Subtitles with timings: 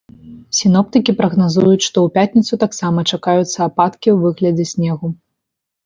[0.59, 5.07] Сіноптыкі прагназуюць, што ў пятніцу таксама чакаюцца ападкі ў выглядзе снегу.